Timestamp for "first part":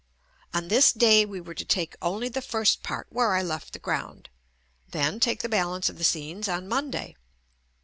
2.41-3.05